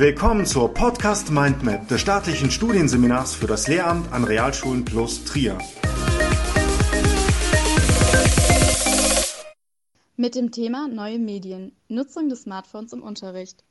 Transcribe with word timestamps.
Willkommen 0.00 0.46
zur 0.46 0.72
Podcast 0.72 1.30
Mindmap 1.30 1.86
des 1.88 2.00
staatlichen 2.00 2.50
Studienseminars 2.50 3.34
für 3.34 3.46
das 3.46 3.68
Lehramt 3.68 4.10
an 4.14 4.24
Realschulen 4.24 4.82
plus 4.82 5.26
Trier. 5.26 5.58
Mit 10.16 10.36
dem 10.36 10.52
Thema 10.52 10.88
Neue 10.88 11.18
Medien, 11.18 11.76
Nutzung 11.88 12.30
des 12.30 12.44
Smartphones 12.44 12.94
im 12.94 13.02
Unterricht. 13.02 13.62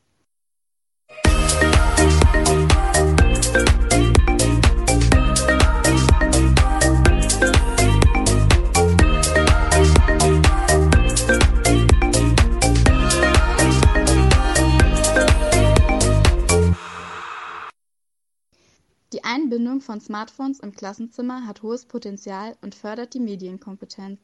Von 19.89 20.01
Smartphones 20.01 20.59
im 20.59 20.71
Klassenzimmer 20.71 21.47
hat 21.47 21.63
hohes 21.63 21.85
Potenzial 21.85 22.55
und 22.61 22.75
fördert 22.75 23.15
die 23.15 23.19
Medienkompetenz. 23.19 24.19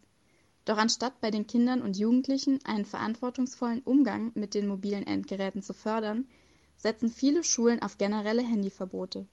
Doch 0.63 0.77
anstatt 0.77 1.19
bei 1.21 1.31
den 1.31 1.47
Kindern 1.47 1.81
und 1.81 1.97
Jugendlichen 1.97 2.59
einen 2.65 2.85
verantwortungsvollen 2.85 3.81
Umgang 3.81 4.31
mit 4.35 4.53
den 4.53 4.67
mobilen 4.67 5.07
Endgeräten 5.07 5.63
zu 5.63 5.73
fördern, 5.73 6.27
setzen 6.77 7.09
viele 7.09 7.43
Schulen 7.43 7.81
auf 7.81 7.97
generelle 7.97 8.43
Handyverbote. 8.43 9.25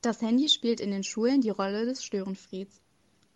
Das 0.00 0.22
Handy 0.22 0.48
spielt 0.48 0.80
in 0.80 0.92
den 0.92 1.04
Schulen 1.04 1.42
die 1.42 1.50
Rolle 1.50 1.84
des 1.84 2.02
Störenfrieds. 2.04 2.80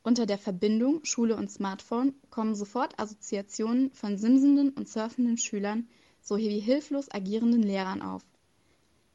Unter 0.03 0.25
der 0.25 0.39
Verbindung 0.39 1.05
Schule 1.05 1.37
und 1.37 1.51
Smartphone 1.51 2.15
kommen 2.31 2.55
sofort 2.55 2.99
Assoziationen 2.99 3.91
von 3.93 4.17
simsenden 4.17 4.71
und 4.71 4.89
surfenden 4.89 5.37
Schülern 5.37 5.89
sowie 6.23 6.59
hilflos 6.59 7.11
agierenden 7.11 7.63
Lehrern 7.63 8.01
auf. 8.01 8.23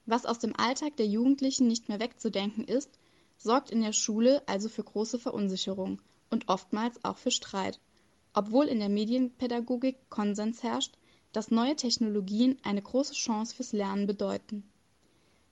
Was 0.10 0.26
aus 0.26 0.40
dem 0.40 0.56
Alltag 0.56 0.98
der 0.98 1.06
Jugendlichen 1.06 1.68
nicht 1.68 1.88
mehr 1.88 2.00
wegzudenken 2.00 2.64
ist, 2.64 2.90
sorgt 3.38 3.70
in 3.70 3.82
der 3.82 3.94
Schule 3.94 4.42
also 4.48 4.68
für 4.68 4.84
große 4.84 5.20
Verunsicherung 5.20 6.02
und 6.32 6.50
oftmals 6.50 7.06
auch 7.06 7.20
für 7.20 7.30
Streit, 7.30 7.80
obwohl 8.34 8.66
in 8.66 8.80
der 8.80 8.90
Medienpädagogik 8.90 10.10
Konsens 10.10 10.64
herrscht, 10.64 10.98
dass 11.32 11.52
neue 11.52 11.76
Technologien 11.76 12.58
eine 12.64 12.82
große 12.82 13.14
Chance 13.14 13.56
fürs 13.56 13.72
Lernen 13.72 14.08
bedeuten. 14.08 14.64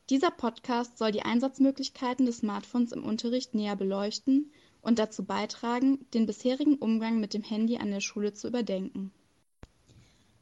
Dieser 0.10 0.32
Podcast 0.32 0.98
soll 0.98 1.12
die 1.12 1.22
Einsatzmöglichkeiten 1.22 2.26
des 2.26 2.38
Smartphones 2.38 2.94
im 2.94 3.04
Unterricht 3.04 3.54
näher 3.54 3.76
beleuchten 3.76 4.52
und 4.82 4.98
dazu 4.98 5.24
beitragen, 5.24 6.08
den 6.16 6.26
bisherigen 6.26 6.78
Umgang 6.78 7.20
mit 7.20 7.36
dem 7.36 7.44
Handy 7.44 7.78
an 7.78 7.92
der 7.92 8.02
Schule 8.02 8.34
zu 8.34 8.48
überdenken. 8.48 9.12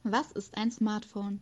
Was 0.03 0.31
ist 0.31 0.55
ein 0.55 0.71
Smartphone? 0.71 1.41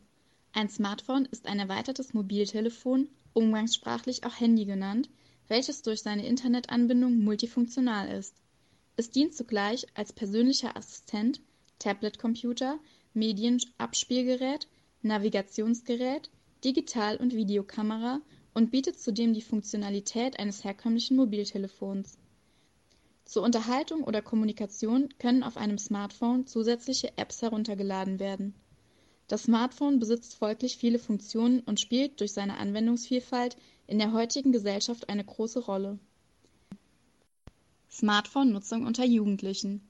Ein 0.55 0.69
Smartphone 0.69 1.25
ist 1.25 1.47
ein 1.47 1.57
erweitertes 1.57 2.13
Mobiltelefon, 2.13 3.09
umgangssprachlich 3.33 4.23
auch 4.23 4.39
Handy 4.39 4.65
genannt, 4.65 5.09
welches 5.47 5.81
durch 5.81 6.03
seine 6.03 6.27
Internetanbindung 6.27 7.17
multifunktional 7.23 8.07
ist. 8.09 8.35
Es 8.95 9.09
dient 9.09 9.33
zugleich 9.33 9.87
als 9.95 10.13
persönlicher 10.13 10.77
Assistent, 10.77 11.41
Tablet-Computer, 11.79 12.77
Medienabspielgerät, 13.15 14.67
Navigationsgerät, 15.01 16.29
Digital- 16.63 17.17
und 17.17 17.33
Videokamera 17.33 18.21
und 18.53 18.69
bietet 18.69 18.99
zudem 18.99 19.33
die 19.33 19.41
Funktionalität 19.41 20.37
eines 20.37 20.63
herkömmlichen 20.63 21.17
Mobiltelefons. 21.17 22.19
Zur 23.25 23.41
Unterhaltung 23.41 24.03
oder 24.03 24.21
Kommunikation 24.21 25.09
können 25.17 25.41
auf 25.41 25.57
einem 25.57 25.79
Smartphone 25.79 26.45
zusätzliche 26.45 27.17
Apps 27.17 27.41
heruntergeladen 27.41 28.19
werden 28.19 28.53
das 29.33 29.45
Smartphone 29.45 29.97
besitzt 29.97 30.35
folglich 30.35 30.77
viele 30.77 30.99
Funktionen 30.99 31.61
und 31.61 31.79
spielt 31.79 32.19
durch 32.19 32.33
seine 32.33 32.57
Anwendungsvielfalt 32.57 33.57
in 33.87 33.97
der 33.97 34.13
heutigen 34.13 34.51
Gesellschaft 34.51 35.09
eine 35.09 35.23
große 35.23 35.61
Rolle. 35.61 35.97
Smartphone-Nutzung 37.89 38.85
unter 38.85 39.03
Jugendlichen 39.03 39.81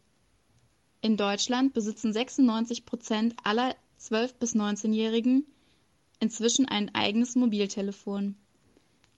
In 1.02 1.18
Deutschland 1.18 1.74
besitzen 1.74 2.14
96 2.14 2.86
Prozent 2.86 3.36
aller 3.44 3.76
12- 4.00 4.36
bis 4.40 4.56
19-Jährigen 4.56 5.46
inzwischen 6.22 6.66
ein 6.66 6.96
eigenes 6.96 7.36
Mobiltelefon. 7.36 8.36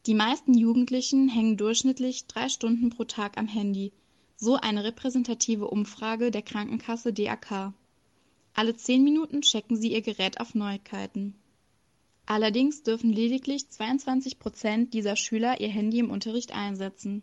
Die 0.07 0.15
meisten 0.15 0.55
Jugendlichen 0.55 1.29
hängen 1.29 1.55
durchschnittlich 1.55 2.25
drei 2.25 2.49
Stunden 2.49 2.89
pro 2.89 3.03
Tag 3.03 3.37
am 3.37 3.47
Handy, 3.47 3.93
so 4.37 4.55
eine 4.55 4.85
repräsentative 4.85 5.67
Umfrage 5.67 6.31
der 6.31 6.41
Krankenkasse 6.41 7.13
DAK. 7.13 7.75
Alle 8.57 8.77
zehn 8.77 9.03
Minuten 9.03 9.41
checken 9.41 9.75
sie 9.75 9.91
ihr 9.91 10.01
Gerät 10.01 10.39
auf 10.39 10.55
Neuigkeiten. 10.55 11.35
Allerdings 12.25 12.83
dürfen 12.83 13.11
lediglich 13.11 13.69
22 13.69 14.39
Prozent 14.39 14.93
dieser 14.93 15.17
Schüler 15.17 15.59
ihr 15.59 15.67
Handy 15.67 15.99
im 15.99 16.09
Unterricht 16.09 16.53
einsetzen. 16.53 17.21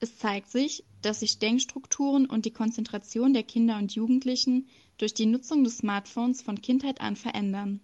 Es 0.00 0.18
zeigt 0.18 0.50
sich, 0.50 0.84
dass 1.00 1.20
sich 1.20 1.38
Denkstrukturen 1.38 2.26
und 2.26 2.44
die 2.44 2.52
Konzentration 2.52 3.32
der 3.32 3.42
Kinder 3.42 3.78
und 3.78 3.94
Jugendlichen 3.94 4.68
durch 4.98 5.14
die 5.14 5.24
Nutzung 5.24 5.64
des 5.64 5.78
Smartphones 5.78 6.42
von 6.42 6.60
Kindheit 6.60 7.00
an 7.00 7.16
verändern. 7.16 7.80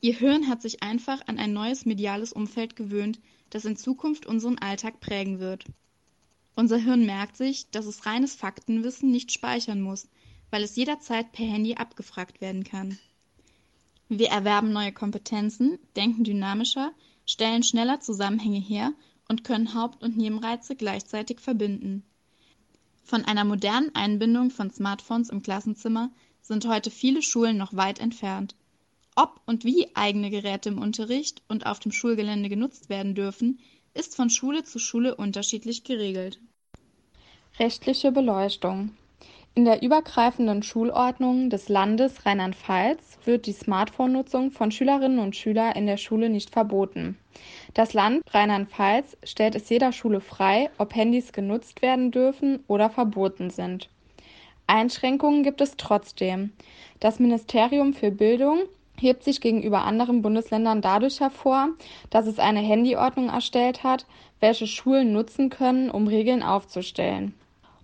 Ihr 0.00 0.14
Hirn 0.14 0.48
hat 0.48 0.62
sich 0.62 0.82
einfach 0.82 1.20
an 1.26 1.38
ein 1.38 1.52
neues 1.52 1.84
mediales 1.84 2.32
Umfeld 2.32 2.76
gewöhnt, 2.76 3.20
das 3.50 3.66
in 3.66 3.76
Zukunft 3.76 4.24
unseren 4.24 4.56
Alltag 4.58 5.00
prägen 5.00 5.38
wird. 5.38 5.66
Unser 6.54 6.78
Hirn 6.78 7.04
merkt 7.04 7.36
sich, 7.36 7.68
dass 7.72 7.84
es 7.84 8.06
reines 8.06 8.34
Faktenwissen 8.34 9.10
nicht 9.10 9.32
speichern 9.32 9.82
muss, 9.82 10.08
weil 10.50 10.62
es 10.62 10.76
jederzeit 10.76 11.32
per 11.32 11.46
Handy 11.46 11.74
abgefragt 11.74 12.40
werden 12.40 12.64
kann. 12.64 12.98
Wir 14.08 14.28
erwerben 14.28 14.72
neue 14.72 14.92
Kompetenzen, 14.92 15.78
denken 15.96 16.24
dynamischer, 16.24 16.92
stellen 17.24 17.62
schneller 17.62 18.00
Zusammenhänge 18.00 18.60
her 18.60 18.92
und 19.28 19.42
können 19.42 19.74
Haupt- 19.74 20.02
und 20.02 20.16
Nebenreize 20.16 20.76
gleichzeitig 20.76 21.40
verbinden. 21.40 22.04
Von 23.02 23.24
einer 23.24 23.44
modernen 23.44 23.94
Einbindung 23.94 24.50
von 24.50 24.70
Smartphones 24.70 25.30
im 25.30 25.42
Klassenzimmer 25.42 26.10
sind 26.40 26.66
heute 26.66 26.90
viele 26.90 27.22
Schulen 27.22 27.56
noch 27.56 27.74
weit 27.74 27.98
entfernt. 27.98 28.54
Ob 29.16 29.40
und 29.46 29.64
wie 29.64 29.94
eigene 29.96 30.30
Geräte 30.30 30.68
im 30.68 30.78
Unterricht 30.78 31.42
und 31.48 31.66
auf 31.66 31.80
dem 31.80 31.90
Schulgelände 31.90 32.48
genutzt 32.48 32.88
werden 32.88 33.14
dürfen, 33.14 33.58
ist 33.94 34.14
von 34.14 34.30
Schule 34.30 34.62
zu 34.62 34.78
Schule 34.78 35.16
unterschiedlich 35.16 35.82
geregelt. 35.82 36.38
Rechtliche 37.58 38.12
Beleuchtung 38.12 38.90
in 39.56 39.64
der 39.64 39.82
übergreifenden 39.82 40.62
Schulordnung 40.62 41.48
des 41.48 41.70
Landes 41.70 42.26
Rheinland-Pfalz 42.26 43.18
wird 43.24 43.46
die 43.46 43.54
Smartphone-Nutzung 43.54 44.50
von 44.50 44.70
Schülerinnen 44.70 45.18
und 45.18 45.34
Schülern 45.34 45.74
in 45.74 45.86
der 45.86 45.96
Schule 45.96 46.28
nicht 46.28 46.50
verboten. 46.50 47.16
Das 47.72 47.94
Land 47.94 48.22
Rheinland-Pfalz 48.34 49.16
stellt 49.24 49.54
es 49.54 49.70
jeder 49.70 49.92
Schule 49.92 50.20
frei, 50.20 50.68
ob 50.76 50.94
Handys 50.94 51.32
genutzt 51.32 51.80
werden 51.80 52.10
dürfen 52.10 52.64
oder 52.68 52.90
verboten 52.90 53.48
sind. 53.48 53.88
Einschränkungen 54.66 55.42
gibt 55.42 55.62
es 55.62 55.78
trotzdem. 55.78 56.52
Das 57.00 57.18
Ministerium 57.18 57.94
für 57.94 58.10
Bildung 58.10 58.58
hebt 58.98 59.24
sich 59.24 59.40
gegenüber 59.40 59.84
anderen 59.84 60.20
Bundesländern 60.20 60.82
dadurch 60.82 61.20
hervor, 61.20 61.70
dass 62.10 62.26
es 62.26 62.38
eine 62.38 62.60
Handyordnung 62.60 63.30
erstellt 63.30 63.84
hat, 63.84 64.04
welche 64.38 64.66
Schulen 64.66 65.14
nutzen 65.14 65.48
können, 65.48 65.90
um 65.90 66.08
Regeln 66.08 66.42
aufzustellen. 66.42 67.32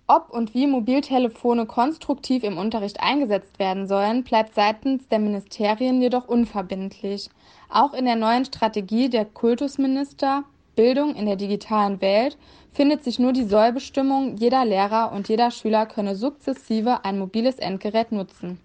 Ob 0.05 0.29
und 0.31 0.53
wie 0.53 0.67
Mobiltelefone 0.67 1.65
konstruktiv 1.65 2.43
im 2.43 2.57
Unterricht 2.57 2.99
eingesetzt 2.99 3.57
werden 3.57 3.87
sollen, 3.87 4.23
bleibt 4.23 4.53
seitens 4.53 5.07
der 5.07 5.19
Ministerien 5.19 6.01
jedoch 6.01 6.27
unverbindlich. 6.27 7.29
Auch 7.69 7.93
in 7.93 8.03
der 8.03 8.17
neuen 8.17 8.43
Strategie 8.43 9.09
der 9.09 9.23
Kultusminister 9.23 10.43
Bildung 10.75 11.15
in 11.15 11.25
der 11.25 11.37
digitalen 11.37 12.01
Welt 12.01 12.37
findet 12.73 13.03
sich 13.03 13.17
nur 13.17 13.31
die 13.31 13.45
Sollbestimmung, 13.45 14.35
jeder 14.35 14.65
Lehrer 14.65 15.11
und 15.13 15.29
jeder 15.29 15.51
Schüler 15.51 15.85
könne 15.85 16.15
sukzessive 16.15 17.05
ein 17.05 17.17
mobiles 17.17 17.55
Endgerät 17.59 18.11
nutzen. 18.11 18.59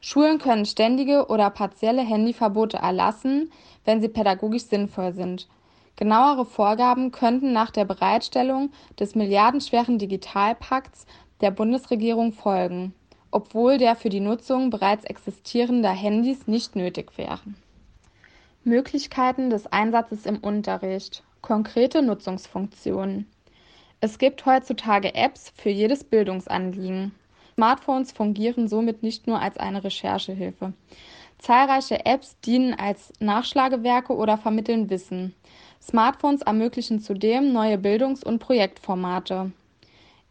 Schulen 0.00 0.38
können 0.38 0.66
ständige 0.66 1.26
oder 1.28 1.50
partielle 1.50 2.02
Handyverbote 2.02 2.78
erlassen, 2.78 3.52
wenn 3.84 4.00
sie 4.00 4.08
pädagogisch 4.08 4.64
sinnvoll 4.64 5.12
sind. 5.12 5.46
Genauere 5.96 6.44
Vorgaben 6.44 7.12
könnten 7.12 7.52
nach 7.52 7.70
der 7.70 7.84
Bereitstellung 7.84 8.70
des 8.98 9.14
milliardenschweren 9.14 9.98
Digitalpakts 9.98 11.06
der 11.40 11.52
Bundesregierung 11.52 12.32
folgen, 12.32 12.94
obwohl 13.30 13.78
der 13.78 13.94
für 13.94 14.08
die 14.08 14.20
Nutzung 14.20 14.70
bereits 14.70 15.04
existierender 15.04 15.92
Handys 15.92 16.46
nicht 16.46 16.74
nötig 16.74 17.16
wären. 17.16 17.56
Möglichkeiten 18.64 19.50
des 19.50 19.66
Einsatzes 19.66 20.26
im 20.26 20.38
Unterricht. 20.38 21.22
Konkrete 21.42 22.00
Nutzungsfunktionen. 22.00 23.28
Es 24.00 24.18
gibt 24.18 24.46
heutzutage 24.46 25.14
Apps 25.14 25.52
für 25.56 25.68
jedes 25.68 26.02
Bildungsanliegen. 26.02 27.14
Smartphones 27.54 28.12
fungieren 28.12 28.66
somit 28.66 29.02
nicht 29.02 29.26
nur 29.26 29.40
als 29.40 29.58
eine 29.58 29.84
Recherchehilfe. 29.84 30.72
Zahlreiche 31.44 32.06
Apps 32.06 32.40
dienen 32.40 32.72
als 32.72 33.12
Nachschlagewerke 33.20 34.14
oder 34.14 34.38
vermitteln 34.38 34.88
Wissen. 34.88 35.34
Smartphones 35.78 36.40
ermöglichen 36.40 37.00
zudem 37.00 37.52
neue 37.52 37.76
Bildungs- 37.76 38.24
und 38.24 38.38
Projektformate. 38.38 39.52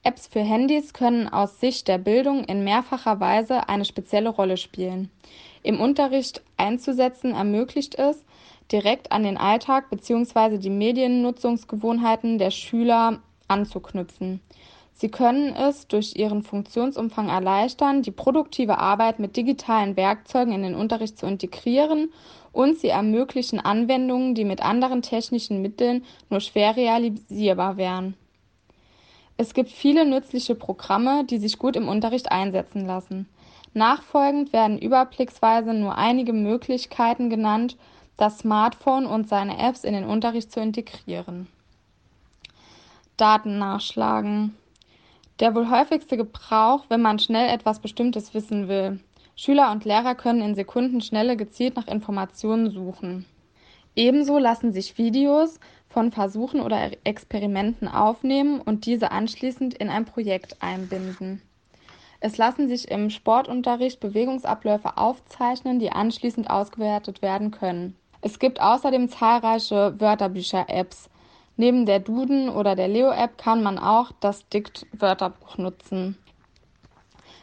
Apps 0.02 0.26
für 0.26 0.40
Handys 0.40 0.92
können 0.92 1.30
aus 1.30 1.60
Sicht 1.60 1.88
der 1.88 2.00
Bildung 2.00 2.46
in 2.46 2.64
mehrfacher 2.64 3.20
Weise 3.20 3.70
eine 3.70 3.86
spezielle 3.86 4.30
Rolle 4.30 4.58
spielen. 4.58 5.12
Im 5.62 5.80
Unterricht 5.80 6.42
einzusetzen 6.58 7.36
ermöglicht 7.36 7.94
es, 7.94 8.26
direkt 8.72 9.12
an 9.12 9.22
den 9.22 9.38
Alltag 9.38 9.92
bzw. 9.92 10.58
die 10.58 10.72
Mediennutzungsgewohnheiten 10.72 12.40
der 12.40 12.50
Schüler 12.50 13.20
anzuknüpfen. 13.48 14.42
Sie 14.94 15.10
können 15.10 15.56
es 15.56 15.88
durch 15.88 16.16
ihren 16.16 16.44
Funktionsumfang 16.44 17.30
erleichtern, 17.30 18.04
die 18.04 18.12
produktive 18.12 18.78
Arbeit 18.78 19.20
mit 19.20 19.36
digitalen 19.36 19.98
Werkzeugen 19.98 20.54
in 20.54 20.64
den 20.64 20.76
Unterricht 20.76 21.18
zu 21.18 21.26
integrieren 21.26 22.12
und 22.52 22.78
sie 22.78 22.90
ermöglichen 22.90 23.60
Anwendungen, 23.60 24.36
die 24.36 24.46
mit 24.46 24.62
anderen 24.62 25.02
technischen 25.02 25.62
Mitteln 25.62 26.06
nur 26.30 26.40
schwer 26.40 26.76
realisierbar 26.78 27.78
wären. 27.78 28.16
Es 29.36 29.56
gibt 29.56 29.72
viele 29.72 30.06
nützliche 30.06 30.54
Programme, 30.54 31.26
die 31.26 31.40
sich 31.40 31.58
gut 31.58 31.76
im 31.76 31.90
Unterricht 31.90 32.32
einsetzen 32.32 32.86
lassen. 32.86 33.28
Nachfolgend 33.74 34.54
werden 34.54 34.78
überblicksweise 34.78 35.74
nur 35.74 35.98
einige 35.98 36.34
Möglichkeiten 36.34 37.32
genannt, 37.32 37.76
das 38.18 38.40
Smartphone 38.40 39.08
und 39.08 39.28
seine 39.28 39.58
Apps 39.58 39.84
in 39.84 39.94
den 39.94 40.06
Unterricht 40.06 40.52
zu 40.52 40.60
integrieren. 40.60 41.48
Daten 43.18 43.58
nachschlagen. 43.58 44.56
Der 45.40 45.56
wohl 45.56 45.70
häufigste 45.70 46.18
Gebrauch, 46.18 46.86
wenn 46.90 47.02
man 47.02 47.20
schnell 47.20 47.50
etwas 47.50 47.80
Bestimmtes 47.80 48.34
wissen 48.34 48.68
will. 48.68 49.00
Schüler 49.36 49.72
und 49.72 49.84
Lehrer 49.84 50.14
können 50.14 50.42
in 50.42 50.56
Sekundenschnelle 50.56 51.36
gezielt 51.36 51.76
nach 51.76 51.88
Informationen 51.88 52.70
suchen. 52.70 53.26
Ebenso 53.96 54.38
lassen 54.38 54.72
sich 54.72 54.98
Videos 54.98 55.60
von 55.90 56.12
Versuchen 56.12 56.62
oder 56.62 56.92
Experimenten 57.04 57.88
aufnehmen 57.88 58.62
und 58.62 58.86
diese 58.86 59.12
anschließend 59.12 59.76
in 59.76 59.90
ein 59.90 60.06
Projekt 60.06 60.58
einbinden. 60.62 61.42
Es 62.20 62.38
lassen 62.38 62.70
sich 62.70 62.90
im 62.90 63.10
Sportunterricht 63.10 64.00
Bewegungsabläufe 64.00 64.98
aufzeichnen, 64.98 65.80
die 65.80 65.92
anschließend 65.92 66.50
ausgewertet 66.50 67.22
werden 67.22 67.52
können. 67.52 67.96
Es 68.22 68.40
gibt 68.40 68.62
außerdem 68.62 69.10
zahlreiche 69.10 70.00
Wörterbücher-Apps. 70.00 71.10
Neben 71.56 71.86
der 71.86 72.00
Duden 72.00 72.50
oder 72.50 72.76
der 72.76 72.88
Leo-App 72.88 73.38
kann 73.38 73.62
man 73.62 73.78
auch 73.78 74.12
das 74.20 74.48
Dikt-Wörterbuch 74.50 75.58
nutzen. 75.58 76.18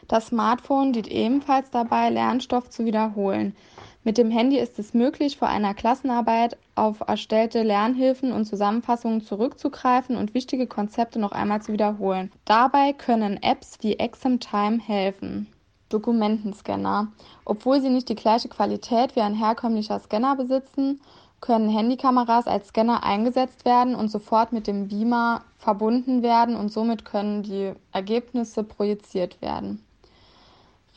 Das 0.07 0.27
Smartphone 0.27 0.91
dient 0.91 1.07
ebenfalls 1.07 1.69
dabei, 1.69 2.09
Lernstoff 2.09 2.69
zu 2.69 2.83
wiederholen. 2.85 3.55
Mit 4.03 4.17
dem 4.17 4.31
Handy 4.31 4.57
ist 4.57 4.79
es 4.79 4.93
möglich, 4.93 5.37
vor 5.37 5.47
einer 5.47 5.73
Klassenarbeit 5.73 6.57
auf 6.75 7.01
erstellte 7.07 7.61
Lernhilfen 7.61 8.33
und 8.33 8.45
Zusammenfassungen 8.45 9.21
zurückzugreifen 9.21 10.17
und 10.17 10.33
wichtige 10.33 10.67
Konzepte 10.67 11.19
noch 11.19 11.31
einmal 11.31 11.61
zu 11.61 11.71
wiederholen. 11.71 12.31
Dabei 12.43 12.93
können 12.93 13.41
Apps 13.41 13.77
wie 13.81 13.99
Examtime 13.99 14.79
helfen. 14.79 15.47
Dokumentenscanner. 15.89 17.11
Obwohl 17.45 17.81
sie 17.81 17.89
nicht 17.89 18.09
die 18.09 18.15
gleiche 18.15 18.49
Qualität 18.49 19.15
wie 19.15 19.21
ein 19.21 19.35
herkömmlicher 19.35 19.99
Scanner 19.99 20.35
besitzen, 20.35 20.99
können 21.41 21.69
Handykameras 21.69 22.47
als 22.47 22.69
Scanner 22.69 23.03
eingesetzt 23.03 23.65
werden 23.65 23.95
und 23.95 24.09
sofort 24.09 24.53
mit 24.53 24.67
dem 24.67 24.87
Beamer 24.87 25.41
verbunden 25.57 26.23
werden 26.23 26.55
und 26.55 26.71
somit 26.71 27.03
können 27.03 27.43
die 27.43 27.73
Ergebnisse 27.91 28.63
projiziert 28.63 29.41
werden. 29.41 29.83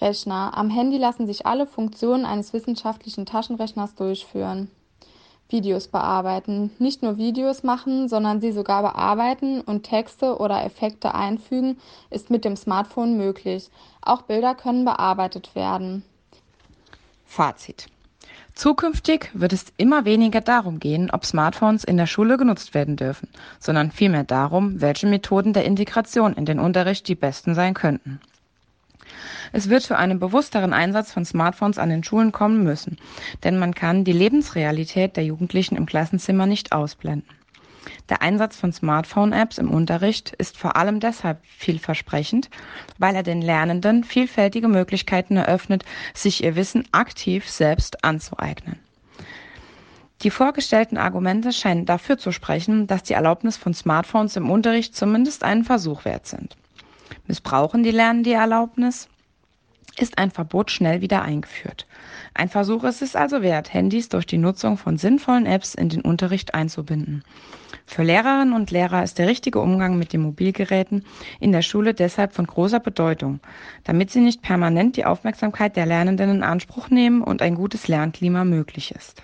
Rechner. 0.01 0.57
Am 0.57 0.71
Handy 0.71 0.99
lassen 0.99 1.27
sich 1.27 1.47
alle 1.47 1.67
Funktionen 1.67 2.27
eines 2.27 2.53
wissenschaftlichen 2.53 3.27
Taschenrechners 3.27 3.95
durchführen. 3.95 4.71
Videos 5.49 5.89
bearbeiten. 5.89 6.71
Nicht 6.79 7.03
nur 7.03 7.17
Videos 7.17 7.63
machen, 7.63 8.09
sondern 8.09 8.41
sie 8.41 8.53
sogar 8.53 8.83
bearbeiten 8.83 9.61
und 9.61 9.85
Texte 9.85 10.39
oder 10.39 10.65
Effekte 10.65 11.15
einfügen, 11.15 11.79
ist 12.11 12.31
mit 12.31 12.45
dem 12.45 12.57
Smartphone 12.57 13.17
möglich. 13.17 13.71
Auch 14.03 14.23
Bilder 14.23 14.55
können 14.55 14.85
bearbeitet 14.85 15.55
werden. 15.55 16.03
Fazit. 17.25 17.87
Zukünftig 18.55 19.31
wird 19.35 19.53
es 19.53 19.73
immer 19.79 20.05
weniger 20.05 20.41
darum 20.41 20.79
gehen, 20.79 21.11
ob 21.11 21.25
Smartphones 21.25 21.83
in 21.83 21.97
der 21.97 22.07
Schule 22.07 22.37
genutzt 22.37 22.73
werden 22.73 22.95
dürfen, 22.95 23.29
sondern 23.59 23.91
vielmehr 23.91 24.23
darum, 24.23 24.81
welche 24.81 25.09
Methoden 25.09 25.53
der 25.53 25.65
Integration 25.65 26.35
in 26.35 26.45
den 26.45 26.61
Unterricht 26.61 27.09
die 27.09 27.17
besten 27.17 27.57
sein 27.57 27.75
könnten. 27.75 28.21
Es 29.53 29.69
wird 29.69 29.83
zu 29.83 29.97
einem 29.99 30.21
bewussteren 30.21 30.73
Einsatz 30.73 31.13
von 31.13 31.25
Smartphones 31.25 31.79
an 31.79 31.89
den 31.89 32.05
Schulen 32.05 32.31
kommen 32.31 32.63
müssen, 32.63 32.97
denn 33.43 33.59
man 33.59 33.75
kann 33.75 34.05
die 34.05 34.13
Lebensrealität 34.13 35.17
der 35.17 35.25
Jugendlichen 35.25 35.77
im 35.77 35.87
Klassenzimmer 35.87 36.47
nicht 36.47 36.73
ausblenden. 36.73 37.29
Der 38.11 38.21
Einsatz 38.21 38.57
von 38.57 38.73
Smartphone-Apps 38.73 39.57
im 39.57 39.71
Unterricht 39.71 40.35
ist 40.37 40.59
vor 40.59 40.77
allem 40.77 41.01
deshalb 41.01 41.39
vielversprechend, 41.45 42.51
weil 42.99 43.15
er 43.15 43.23
den 43.23 43.41
Lernenden 43.41 44.05
vielfältige 44.05 44.69
Möglichkeiten 44.69 45.37
eröffnet, 45.37 45.85
sich 46.13 46.45
ihr 46.45 46.55
Wissen 46.55 46.87
aktiv 46.93 47.49
selbst 47.49 48.05
anzueignen. 48.05 48.79
Die 50.23 50.31
vorgestellten 50.31 50.99
Argumente 50.99 51.53
scheinen 51.53 51.87
dafür 51.87 52.19
zu 52.19 52.31
sprechen, 52.31 52.87
dass 52.87 53.03
die 53.03 53.15
Erlaubnis 53.15 53.57
von 53.57 53.75
Smartphones 53.75 54.37
im 54.37 54.51
Unterricht 54.51 54.95
zumindest 54.95 55.43
einen 55.43 55.65
Versuch 55.65 56.05
wert 56.05 56.27
sind. 56.27 56.57
Missbrauchen 57.27 57.83
die 57.83 57.91
Lernenden 57.91 58.25
die 58.25 58.33
Erlaubnis? 58.33 59.09
ist 59.97 60.19
ein 60.19 60.31
Verbot 60.31 60.71
schnell 60.71 61.01
wieder 61.01 61.23
eingeführt. 61.23 61.87
Ein 62.35 62.49
Versuch 62.49 62.85
ist 62.85 63.01
es 63.01 63.15
also 63.15 63.43
wert, 63.43 63.73
Handys 63.73 64.09
durch 64.09 64.27
die 64.27 64.39
Nutzung 64.39 64.77
von 64.77 64.97
sinnvollen 64.97 65.47
Apps 65.47 65.75
in 65.75 65.89
den 65.89 66.01
Unterricht 66.01 66.55
einzubinden. 66.55 67.23
Für 67.87 68.03
Lehrerinnen 68.03 68.55
und 68.55 68.71
Lehrer 68.71 69.05
ist 69.05 69.19
der 69.19 69.29
richtige 69.29 69.61
Umgang 69.61 69.99
mit 69.99 70.13
den 70.13 70.23
Mobilgeräten 70.23 71.05
in 71.39 71.53
der 71.53 71.63
Schule 71.63 71.95
deshalb 71.95 72.33
von 72.33 72.47
großer 72.47 72.81
Bedeutung, 72.81 73.41
damit 73.85 74.11
sie 74.11 74.21
nicht 74.21 74.43
permanent 74.43 74.97
die 74.97 75.05
Aufmerksamkeit 75.05 75.77
der 75.77 75.87
Lernenden 75.87 76.31
in 76.31 76.43
Anspruch 76.43 76.89
nehmen 76.91 77.23
und 77.23 77.43
ein 77.43 77.55
gutes 77.55 77.87
Lernklima 77.87 78.45
möglich 78.45 78.93
ist. 78.95 79.23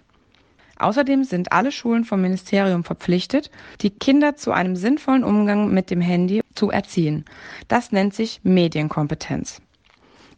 Außerdem 0.79 1.25
sind 1.25 1.53
alle 1.53 1.73
Schulen 1.73 2.05
vom 2.05 2.23
Ministerium 2.23 2.85
verpflichtet, 2.85 3.51
die 3.83 3.91
Kinder 3.91 4.37
zu 4.37 4.53
einem 4.53 4.77
sinnvollen 4.77 5.25
Umgang 5.25 5.73
mit 5.73 5.91
dem 5.91 6.01
Handy 6.01 6.41
zu 6.55 6.71
erziehen. 6.71 7.27
Das 7.69 7.93
nennt 7.93 8.15
sich 8.15 8.41
Medienkompetenz. 8.45 9.61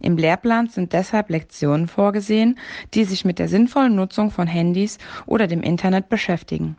Im 0.01 0.17
Lehrplan 0.17 0.69
sind 0.69 0.93
deshalb 0.95 1.31
Lektionen 1.31 1.87
vorgesehen, 1.87 2.59
die 2.93 3.05
sich 3.05 3.25
mit 3.25 3.39
der 3.39 3.49
sinnvollen 3.49 3.95
Nutzung 3.95 4.33
von 4.33 4.49
Handys 4.49 4.99
oder 5.27 5.47
dem 5.47 5.63
Internet 5.63 6.09
beschäftigen. 6.09 6.77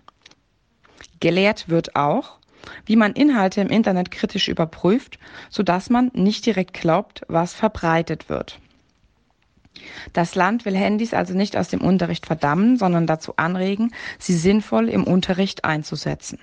Gelehrt 1.24 1.70
wird 1.70 1.96
auch, 1.96 2.38
wie 2.86 2.98
man 2.98 3.14
Inhalte 3.14 3.62
im 3.62 3.70
Internet 3.70 4.12
kritisch 4.12 4.50
überprüft, 4.50 5.20
sodass 5.50 5.90
man 5.90 6.12
nicht 6.14 6.46
direkt 6.46 6.74
glaubt, 6.74 7.22
was 7.30 7.54
verbreitet 7.54 8.28
wird. 8.28 8.60
Das 10.12 10.36
Land 10.36 10.66
will 10.66 10.76
Handys 10.76 11.14
also 11.14 11.34
nicht 11.34 11.56
aus 11.56 11.70
dem 11.70 11.80
Unterricht 11.80 12.26
verdammen, 12.26 12.76
sondern 12.76 13.08
dazu 13.08 13.38
anregen, 13.38 13.94
sie 14.20 14.34
sinnvoll 14.34 14.90
im 14.90 15.06
Unterricht 15.06 15.64
einzusetzen. 15.64 16.40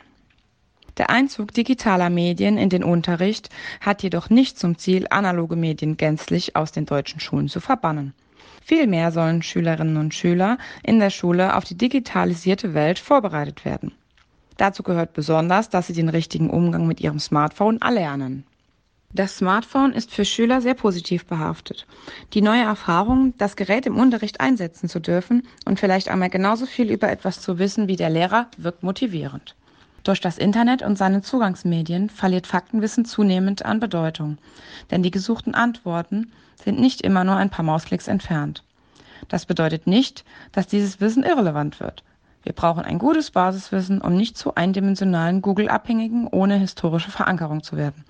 Der 0.96 1.10
Einzug 1.10 1.52
digitaler 1.52 2.08
Medien 2.08 2.56
in 2.56 2.70
den 2.70 2.82
Unterricht 2.82 3.50
hat 3.82 4.02
jedoch 4.02 4.30
nicht 4.30 4.58
zum 4.58 4.78
Ziel, 4.78 5.06
analoge 5.10 5.56
Medien 5.56 5.98
gänzlich 5.98 6.56
aus 6.56 6.72
den 6.72 6.86
deutschen 6.86 7.20
Schulen 7.20 7.48
zu 7.48 7.60
verbannen. 7.60 8.14
Vielmehr 8.64 9.12
sollen 9.12 9.42
Schülerinnen 9.42 9.98
und 9.98 10.14
Schüler 10.14 10.56
in 10.82 11.00
der 11.00 11.10
Schule 11.10 11.54
auf 11.54 11.64
die 11.64 11.76
digitalisierte 11.76 12.72
Welt 12.72 12.98
vorbereitet 12.98 13.66
werden. 13.66 13.92
Dazu 14.60 14.82
gehört 14.82 15.14
besonders, 15.14 15.70
dass 15.70 15.86
sie 15.86 15.94
den 15.94 16.10
richtigen 16.10 16.50
Umgang 16.50 16.86
mit 16.86 17.00
ihrem 17.00 17.18
Smartphone 17.18 17.80
erlernen. 17.80 18.44
Das 19.10 19.38
Smartphone 19.38 19.94
ist 19.94 20.12
für 20.12 20.26
Schüler 20.26 20.60
sehr 20.60 20.74
positiv 20.74 21.24
behaftet. 21.24 21.86
Die 22.34 22.42
neue 22.42 22.64
Erfahrung, 22.64 23.32
das 23.38 23.56
Gerät 23.56 23.86
im 23.86 23.96
Unterricht 23.96 24.42
einsetzen 24.42 24.90
zu 24.90 25.00
dürfen 25.00 25.48
und 25.64 25.80
vielleicht 25.80 26.10
einmal 26.10 26.28
genauso 26.28 26.66
viel 26.66 26.90
über 26.90 27.10
etwas 27.10 27.40
zu 27.40 27.58
wissen 27.58 27.88
wie 27.88 27.96
der 27.96 28.10
Lehrer, 28.10 28.48
wirkt 28.58 28.82
motivierend. 28.82 29.56
Durch 30.04 30.20
das 30.20 30.36
Internet 30.36 30.82
und 30.82 30.98
seine 30.98 31.22
Zugangsmedien 31.22 32.10
verliert 32.10 32.46
Faktenwissen 32.46 33.06
zunehmend 33.06 33.64
an 33.64 33.80
Bedeutung, 33.80 34.36
denn 34.90 35.02
die 35.02 35.10
gesuchten 35.10 35.54
Antworten 35.54 36.32
sind 36.62 36.78
nicht 36.78 37.00
immer 37.00 37.24
nur 37.24 37.36
ein 37.36 37.48
paar 37.48 37.64
Mausklicks 37.64 38.08
entfernt. 38.08 38.62
Das 39.28 39.46
bedeutet 39.46 39.86
nicht, 39.86 40.26
dass 40.52 40.66
dieses 40.66 41.00
Wissen 41.00 41.22
irrelevant 41.22 41.80
wird. 41.80 42.04
Wir 42.42 42.54
brauchen 42.54 42.84
ein 42.84 42.98
gutes 42.98 43.30
Basiswissen, 43.32 44.00
um 44.00 44.16
nicht 44.16 44.38
zu 44.38 44.54
eindimensionalen 44.54 45.42
Google-Abhängigen 45.42 46.26
ohne 46.26 46.56
historische 46.56 47.10
Verankerung 47.10 47.62
zu 47.62 47.76
werden. 47.76 48.04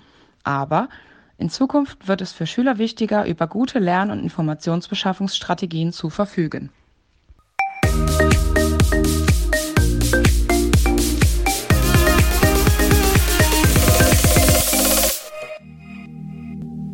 Aber 0.44 0.88
in 1.36 1.50
Zukunft 1.50 2.06
wird 2.06 2.20
es 2.20 2.32
für 2.32 2.46
Schüler 2.46 2.78
wichtiger, 2.78 3.26
über 3.26 3.48
gute 3.48 3.80
Lern- 3.80 4.10
und 4.10 4.20
Informationsbeschaffungsstrategien 4.20 5.92
zu 5.92 6.10
verfügen. 6.10 6.70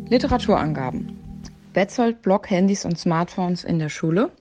Literaturangaben. 0.09 1.43
Betzold 1.73 2.21
Blog 2.23 2.49
Handys 2.49 2.85
und 2.85 2.97
Smartphones 2.97 3.63
in 3.63 3.77
der 3.77 3.89
Schule. 3.89 4.31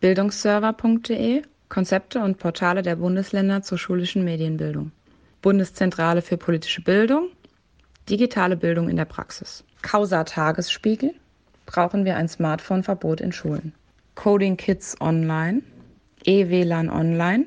Bildungsserver.de 0.00 1.44
Konzepte 1.70 2.20
und 2.20 2.36
Portale 2.36 2.82
der 2.82 2.96
Bundesländer 2.96 3.62
zur 3.62 3.78
schulischen 3.78 4.22
Medienbildung. 4.22 4.92
Bundeszentrale 5.40 6.20
für 6.20 6.36
politische 6.36 6.82
Bildung. 6.82 7.30
Digitale 8.10 8.58
Bildung 8.58 8.90
in 8.90 8.96
der 8.96 9.06
Praxis. 9.06 9.64
Causa 9.80 10.24
Tagesspiegel. 10.24 11.14
Brauchen 11.64 12.04
wir 12.04 12.16
ein 12.16 12.28
Smartphone-Verbot 12.28 13.22
in 13.22 13.32
Schulen. 13.32 13.72
Coding 14.16 14.58
Kids 14.58 15.00
Online. 15.00 15.62
eWLAN 16.26 16.90
Online, 16.90 17.46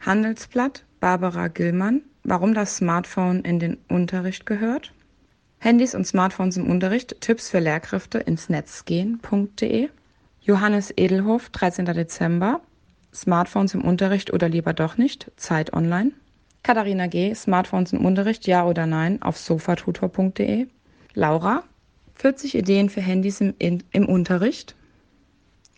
Handelsblatt, 0.00 0.84
Barbara 0.98 1.46
Gillmann, 1.48 2.02
warum 2.24 2.52
das 2.52 2.76
Smartphone 2.76 3.42
in 3.42 3.60
den 3.60 3.78
Unterricht 3.88 4.44
gehört, 4.44 4.92
Handys 5.60 5.94
und 5.94 6.04
Smartphones 6.04 6.56
im 6.56 6.68
Unterricht, 6.68 7.20
Tipps 7.20 7.50
für 7.50 7.60
Lehrkräfte 7.60 8.18
ins 8.18 8.48
Netz 8.48 8.84
gehen.de, 8.84 9.88
Johannes 10.40 10.92
Edelhof, 10.96 11.50
13. 11.50 11.84
Dezember, 11.84 12.60
Smartphones 13.14 13.74
im 13.74 13.82
Unterricht 13.82 14.32
oder 14.32 14.48
lieber 14.48 14.72
doch 14.72 14.96
nicht, 14.96 15.30
Zeit 15.36 15.72
Online, 15.72 16.12
Katharina 16.62 17.06
G., 17.06 17.34
Smartphones 17.34 17.92
im 17.92 18.04
Unterricht, 18.04 18.46
ja 18.46 18.66
oder 18.66 18.86
nein, 18.86 19.22
auf 19.22 19.38
sofatutor.de, 19.38 20.66
Laura, 21.14 21.62
40 22.14 22.56
Ideen 22.56 22.90
für 22.90 23.00
Handys 23.00 23.40
im, 23.40 23.54
in, 23.58 23.82
im 23.92 24.06
Unterricht, 24.06 24.74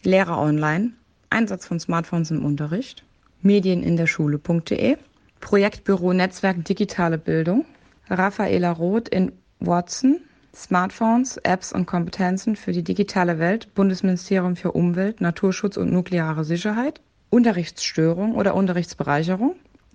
Lehrer 0.03 0.39
online, 0.39 0.93
Einsatz 1.29 1.67
von 1.67 1.79
Smartphones 1.79 2.31
im 2.31 2.45
Unterricht, 2.45 3.05
Medien 3.43 3.83
in 3.83 3.97
der 3.97 4.07
Schule.de, 4.07 4.97
Projektbüro 5.41 6.13
Netzwerk 6.13 6.65
Digitale 6.65 7.19
Bildung, 7.19 7.65
Raffaela 8.09 8.73
Roth 8.73 9.09
in 9.09 9.33
Watson, 9.61 10.21
Smartphones, 10.55 11.37
Apps 11.39 11.73
und 11.73 11.87
Kompetenzen 11.87 12.57
für 12.57 12.73
die 12.73 12.83
digitale 12.83 13.39
Welt, 13.39 13.73
Bundesministerium 13.75 14.57
für 14.57 14.73
Umwelt, 14.73 15.21
Naturschutz 15.21 15.77
und 15.77 15.93
nukleare 15.93 16.45
Sicherheit, 16.45 17.01
Unterrichtsstörung 17.31 18.35
oder 18.35 18.57
Unterrichtsbereicherung 18.57 19.55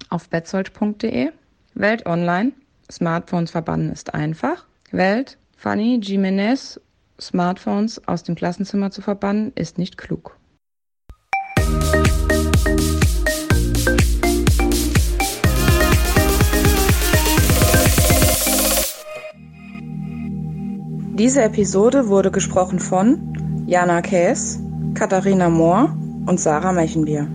auf 0.10 0.30
betzold.de, 0.30 1.32
Welt 1.74 2.06
Online, 2.06 2.54
Smartphones 2.89 3.51
verbannen 3.51 3.92
ist 3.92 4.13
einfach, 4.13 4.65
Welt, 4.92 5.38
Fanny 5.58 6.00
Jimenez, 6.01 6.80
Smartphones 7.20 8.08
aus 8.08 8.24
dem 8.24 8.36
Klassenzimmer 8.36 8.92
zu 8.92 9.01
verbannen, 9.01 9.51
ist 9.56 9.77
nicht 9.77 9.98
klug. 9.98 10.38
Diese 21.18 21.44
Episode 21.44 22.08
wurde 22.08 22.32
gesprochen 22.32 22.80
von 22.80 23.65
Jana 23.68 24.01
Käs, 24.01 24.60
Katharina 24.94 25.50
Mohr 25.50 25.98
und 26.25 26.39
Sarah 26.39 26.72
Mechenbier. 26.72 27.35